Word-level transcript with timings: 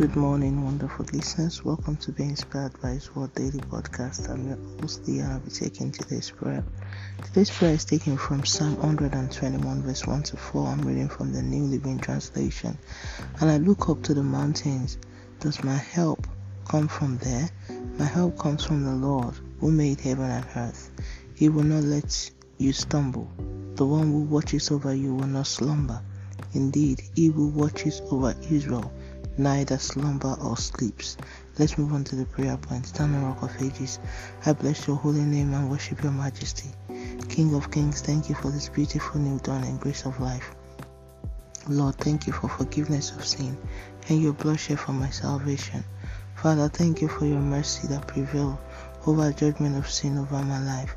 Good 0.00 0.16
morning, 0.16 0.64
wonderful 0.64 1.04
listeners. 1.12 1.62
Welcome 1.62 1.98
to 1.98 2.10
Be 2.10 2.22
Inspired 2.22 2.72
by 2.80 2.92
His 2.92 3.14
Word 3.14 3.34
Daily 3.34 3.58
Podcast. 3.58 4.30
I'm 4.30 4.48
your 4.48 4.56
host, 4.80 5.06
and 5.06 5.30
I'll 5.30 5.40
be 5.40 5.50
taking 5.50 5.92
today's 5.92 6.30
prayer. 6.30 6.64
Today's 7.22 7.50
prayer 7.50 7.74
is 7.74 7.84
taken 7.84 8.16
from 8.16 8.46
Psalm 8.46 8.76
121, 8.76 9.82
verse 9.82 10.06
1 10.06 10.22
to 10.22 10.38
4. 10.38 10.68
I'm 10.68 10.80
reading 10.80 11.10
from 11.10 11.34
the 11.34 11.42
New 11.42 11.64
Living 11.64 11.98
Translation. 11.98 12.78
And 13.42 13.50
I 13.50 13.58
look 13.58 13.90
up 13.90 14.02
to 14.04 14.14
the 14.14 14.22
mountains. 14.22 14.96
Does 15.38 15.62
my 15.62 15.76
help 15.76 16.26
come 16.66 16.88
from 16.88 17.18
there? 17.18 17.50
My 17.98 18.06
help 18.06 18.38
comes 18.38 18.64
from 18.64 18.84
the 18.84 18.94
Lord, 18.94 19.34
who 19.58 19.70
made 19.70 20.00
heaven 20.00 20.30
and 20.30 20.46
earth. 20.56 20.90
He 21.34 21.50
will 21.50 21.64
not 21.64 21.84
let 21.84 22.30
you 22.56 22.72
stumble. 22.72 23.30
The 23.74 23.84
one 23.84 24.10
who 24.10 24.22
watches 24.22 24.70
over 24.70 24.94
you 24.94 25.14
will 25.14 25.26
not 25.26 25.46
slumber. 25.46 26.00
Indeed, 26.54 27.02
he 27.14 27.26
who 27.26 27.48
watches 27.48 28.00
over 28.10 28.34
Israel 28.50 28.90
neither 29.40 29.78
slumber 29.78 30.36
or 30.42 30.56
sleeps. 30.56 31.16
Let's 31.58 31.78
move 31.78 31.94
on 31.94 32.04
to 32.04 32.16
the 32.16 32.26
prayer 32.26 32.56
point. 32.58 32.86
Stand 32.86 33.16
on 33.16 33.24
rock 33.24 33.42
of 33.42 33.62
ages. 33.62 33.98
I 34.44 34.52
bless 34.52 34.86
your 34.86 34.96
holy 34.96 35.22
name 35.22 35.54
and 35.54 35.70
worship 35.70 36.02
your 36.02 36.12
majesty. 36.12 36.68
King 37.28 37.54
of 37.54 37.70
kings, 37.70 38.02
thank 38.02 38.28
you 38.28 38.34
for 38.34 38.50
this 38.50 38.68
beautiful 38.68 39.18
new 39.18 39.38
dawn 39.38 39.64
and 39.64 39.80
grace 39.80 40.04
of 40.04 40.20
life. 40.20 40.54
Lord, 41.68 41.96
thank 41.96 42.26
you 42.26 42.32
for 42.32 42.48
forgiveness 42.48 43.12
of 43.12 43.26
sin 43.26 43.56
and 44.08 44.22
your 44.22 44.34
blood 44.34 44.60
shed 44.60 44.78
for 44.78 44.92
my 44.92 45.08
salvation. 45.08 45.84
Father, 46.34 46.68
thank 46.68 47.00
you 47.00 47.08
for 47.08 47.24
your 47.24 47.40
mercy 47.40 47.86
that 47.88 48.06
prevail 48.06 48.60
over 49.06 49.32
judgment 49.32 49.76
of 49.76 49.90
sin 49.90 50.18
over 50.18 50.42
my 50.42 50.62
life. 50.64 50.96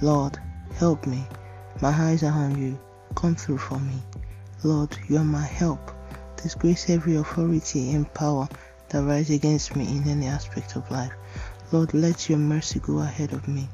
Lord, 0.00 0.38
help 0.76 1.06
me. 1.06 1.26
My 1.80 1.90
eyes 1.90 2.22
are 2.22 2.32
on 2.32 2.60
you. 2.60 2.78
Come 3.14 3.34
through 3.34 3.58
for 3.58 3.78
me. 3.78 4.00
Lord, 4.62 4.96
you 5.08 5.18
are 5.18 5.24
my 5.24 5.44
help 5.44 5.92
disgrace 6.42 6.90
every 6.90 7.16
authority 7.16 7.92
and 7.92 8.12
power 8.14 8.48
that 8.88 9.04
rise 9.04 9.30
against 9.30 9.76
me 9.76 9.88
in 9.88 10.06
any 10.08 10.26
aspect 10.26 10.76
of 10.76 10.90
life. 10.90 11.12
Lord, 11.72 11.94
let 11.94 12.28
your 12.28 12.38
mercy 12.38 12.80
go 12.80 12.98
ahead 12.98 13.32
of 13.32 13.48
me 13.48 13.68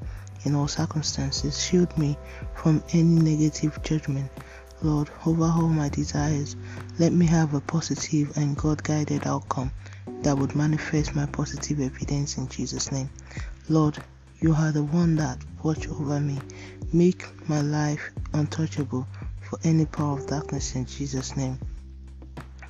in 0.44 0.54
all 0.54 0.68
circumstances. 0.68 1.60
Shield 1.60 1.96
me 1.98 2.16
from 2.54 2.82
any 2.92 3.02
negative 3.02 3.82
judgment. 3.82 4.30
Lord, 4.82 5.10
overhaul 5.26 5.68
my 5.68 5.88
desires. 5.88 6.54
Let 6.98 7.12
me 7.12 7.26
have 7.26 7.54
a 7.54 7.60
positive 7.60 8.36
and 8.36 8.56
God 8.56 8.82
guided 8.84 9.26
outcome 9.26 9.72
that 10.22 10.38
would 10.38 10.54
manifest 10.54 11.16
my 11.16 11.26
positive 11.26 11.80
evidence 11.80 12.38
in 12.38 12.48
Jesus' 12.48 12.92
name. 12.92 13.10
Lord, 13.68 13.98
you 14.40 14.54
are 14.54 14.70
the 14.70 14.84
one 14.84 15.16
that 15.16 15.38
watch 15.64 15.88
over 15.88 16.20
me. 16.20 16.40
Make 16.92 17.26
my 17.48 17.60
life 17.60 18.10
untouchable 18.32 19.06
for 19.40 19.58
any 19.64 19.86
power 19.86 20.18
of 20.18 20.26
darkness 20.28 20.76
in 20.76 20.86
Jesus' 20.86 21.36
name. 21.36 21.58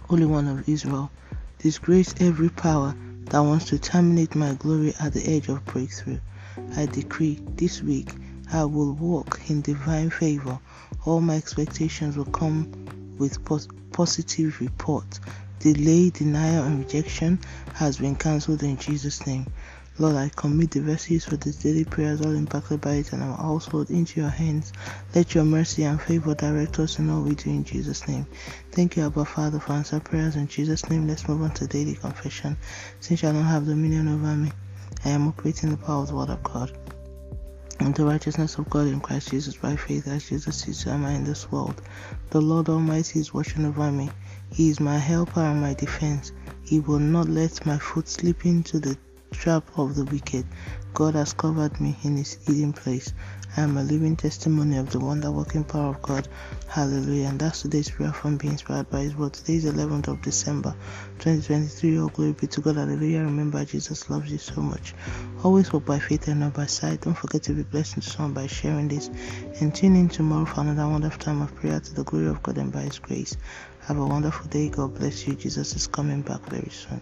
Holy 0.08 0.24
One 0.24 0.48
of 0.48 0.66
Israel, 0.66 1.10
disgrace 1.58 2.14
every 2.18 2.48
power 2.48 2.94
that 3.26 3.40
wants 3.40 3.66
to 3.66 3.78
terminate 3.78 4.34
my 4.34 4.54
glory 4.54 4.94
at 4.98 5.12
the 5.12 5.22
edge 5.28 5.48
of 5.48 5.62
breakthrough. 5.66 6.18
I 6.78 6.86
decree 6.86 7.38
this 7.56 7.82
week 7.82 8.14
I 8.50 8.64
will 8.64 8.94
walk 8.94 9.38
in 9.48 9.60
divine 9.60 10.08
favor. 10.08 10.58
All 11.04 11.20
my 11.20 11.36
expectations 11.36 12.16
will 12.16 12.24
come 12.24 13.16
with 13.18 13.44
positive 13.92 14.58
report. 14.62 15.20
Delay, 15.58 16.08
denial, 16.08 16.64
and 16.64 16.78
rejection 16.78 17.38
has 17.74 17.98
been 17.98 18.16
cancelled 18.16 18.62
in 18.62 18.78
Jesus' 18.78 19.26
name. 19.26 19.46
Lord, 20.00 20.14
I 20.14 20.28
commit 20.28 20.70
the 20.70 20.80
verses 20.80 21.24
for 21.24 21.36
this 21.36 21.56
daily 21.56 21.84
prayers, 21.84 22.20
all 22.20 22.34
impacted 22.34 22.80
by 22.80 22.94
it, 22.94 23.12
and 23.12 23.20
our 23.20 23.36
household 23.36 23.90
into 23.90 24.20
your 24.20 24.30
hands. 24.30 24.72
Let 25.12 25.34
your 25.34 25.44
mercy 25.44 25.82
and 25.82 26.00
favor 26.00 26.34
direct 26.34 26.78
us 26.78 27.00
in 27.00 27.10
all 27.10 27.22
we 27.22 27.34
do 27.34 27.50
in 27.50 27.64
Jesus' 27.64 28.06
name. 28.06 28.24
Thank 28.70 28.96
you, 28.96 29.06
Abba 29.06 29.24
Father, 29.24 29.58
for 29.58 29.72
answer 29.72 29.98
prayers 29.98 30.36
in 30.36 30.46
Jesus' 30.46 30.88
name. 30.88 31.08
Let's 31.08 31.28
move 31.28 31.42
on 31.42 31.50
to 31.54 31.66
daily 31.66 31.96
confession. 31.96 32.56
Since 33.00 33.24
I 33.24 33.32
don't 33.32 33.42
have 33.42 33.66
dominion 33.66 34.06
over 34.06 34.36
me, 34.36 34.52
I 35.04 35.10
am 35.10 35.26
operating 35.26 35.70
the 35.70 35.76
power 35.76 36.02
of 36.02 36.08
the 36.08 36.14
Word 36.14 36.30
of 36.30 36.42
God 36.44 36.78
and 37.80 37.94
the 37.94 38.04
righteousness 38.04 38.58
of 38.58 38.70
God 38.70 38.86
in 38.86 39.00
Christ 39.00 39.30
Jesus 39.30 39.56
by 39.56 39.74
faith 39.76 40.06
as 40.08 40.28
Jesus 40.28 40.66
is 40.68 40.86
am 40.86 41.04
I 41.04 41.12
in 41.12 41.24
this 41.24 41.50
world. 41.50 41.80
The 42.30 42.40
Lord 42.40 42.68
Almighty 42.68 43.18
is 43.18 43.34
watching 43.34 43.64
over 43.64 43.90
me. 43.90 44.10
He 44.52 44.68
is 44.68 44.78
my 44.80 44.98
helper 44.98 45.40
and 45.40 45.60
my 45.60 45.74
defense. 45.74 46.32
He 46.62 46.80
will 46.80 46.98
not 46.98 47.28
let 47.28 47.64
my 47.66 47.78
foot 47.78 48.08
slip 48.08 48.46
into 48.46 48.78
the 48.78 48.96
trap 49.32 49.64
of 49.78 49.94
the 49.94 50.04
wicked. 50.04 50.46
God 50.94 51.14
has 51.14 51.32
covered 51.32 51.80
me 51.80 51.96
in 52.02 52.16
his 52.16 52.34
hidden 52.44 52.72
place. 52.72 53.12
I 53.56 53.62
am 53.62 53.76
a 53.76 53.82
living 53.82 54.16
testimony 54.16 54.78
of 54.78 54.90
the 54.90 54.98
wonder 54.98 55.30
working 55.30 55.64
power 55.64 55.90
of 55.90 56.02
God. 56.02 56.28
Hallelujah. 56.66 57.28
And 57.28 57.38
that's 57.38 57.62
today's 57.62 57.90
prayer 57.90 58.12
from 58.12 58.36
being 58.36 58.52
inspired 58.52 58.90
by 58.90 59.00
his 59.00 59.16
word. 59.16 59.32
Today 59.32 59.54
is 59.54 59.64
11th 59.64 60.08
of 60.08 60.22
December 60.22 60.74
2023. 61.18 61.98
All 61.98 62.08
glory 62.08 62.32
be 62.32 62.46
to 62.46 62.60
God. 62.60 62.76
Hallelujah. 62.76 63.20
Remember, 63.20 63.64
Jesus 63.64 64.10
loves 64.10 64.30
you 64.30 64.38
so 64.38 64.60
much. 64.60 64.94
Always 65.44 65.72
walk 65.72 65.84
by 65.84 65.98
faith 65.98 66.28
and 66.28 66.40
not 66.40 66.54
by 66.54 66.66
sight. 66.66 67.02
Don't 67.02 67.14
forget 67.14 67.42
to 67.44 67.52
be 67.52 67.62
blessed 67.62 67.94
to 67.94 68.02
someone 68.02 68.34
by 68.34 68.46
sharing 68.46 68.88
this. 68.88 69.08
And 69.60 69.74
tune 69.74 69.96
in 69.96 70.08
tomorrow 70.08 70.44
for 70.44 70.62
another 70.62 70.88
wonderful 70.88 71.20
time 71.20 71.42
of 71.42 71.54
prayer 71.54 71.80
to 71.80 71.94
the 71.94 72.04
glory 72.04 72.28
of 72.28 72.42
God 72.42 72.58
and 72.58 72.72
by 72.72 72.82
his 72.82 72.98
grace. 72.98 73.36
Have 73.82 73.98
a 73.98 74.06
wonderful 74.06 74.46
day. 74.48 74.68
God 74.68 74.94
bless 74.94 75.26
you. 75.26 75.34
Jesus 75.34 75.74
is 75.74 75.86
coming 75.86 76.22
back 76.22 76.40
very 76.50 76.70
soon. 76.70 77.00